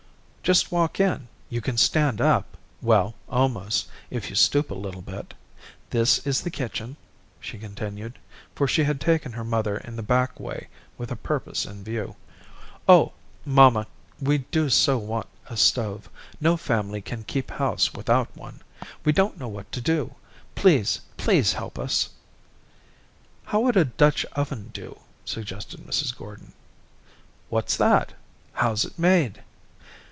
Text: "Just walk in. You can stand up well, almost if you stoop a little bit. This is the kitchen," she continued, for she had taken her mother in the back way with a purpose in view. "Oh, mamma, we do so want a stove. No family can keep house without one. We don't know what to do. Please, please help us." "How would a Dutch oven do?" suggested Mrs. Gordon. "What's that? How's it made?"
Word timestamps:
"Just 0.43 0.69
walk 0.71 0.99
in. 0.99 1.29
You 1.49 1.61
can 1.61 1.77
stand 1.77 2.19
up 2.19 2.57
well, 2.81 3.13
almost 3.29 3.87
if 4.09 4.29
you 4.29 4.35
stoop 4.35 4.69
a 4.69 4.73
little 4.75 5.03
bit. 5.03 5.33
This 5.91 6.17
is 6.27 6.41
the 6.41 6.49
kitchen," 6.49 6.97
she 7.39 7.57
continued, 7.59 8.17
for 8.53 8.67
she 8.67 8.83
had 8.83 8.99
taken 8.99 9.31
her 9.31 9.43
mother 9.45 9.77
in 9.77 9.95
the 9.95 10.03
back 10.03 10.39
way 10.41 10.67
with 10.97 11.09
a 11.09 11.15
purpose 11.15 11.65
in 11.65 11.85
view. 11.85 12.17
"Oh, 12.85 13.13
mamma, 13.45 13.87
we 14.19 14.39
do 14.39 14.69
so 14.69 14.97
want 14.97 15.27
a 15.47 15.55
stove. 15.55 16.09
No 16.41 16.57
family 16.57 17.01
can 17.01 17.23
keep 17.23 17.51
house 17.51 17.93
without 17.93 18.35
one. 18.35 18.61
We 19.05 19.13
don't 19.13 19.37
know 19.39 19.47
what 19.47 19.71
to 19.71 19.79
do. 19.79 20.15
Please, 20.55 20.99
please 21.15 21.53
help 21.53 21.79
us." 21.79 22.09
"How 23.45 23.61
would 23.61 23.77
a 23.77 23.85
Dutch 23.85 24.25
oven 24.33 24.71
do?" 24.73 24.99
suggested 25.23 25.79
Mrs. 25.81 26.13
Gordon. 26.17 26.51
"What's 27.47 27.77
that? 27.77 28.13
How's 28.53 28.83
it 28.83 28.99
made?" 28.99 29.43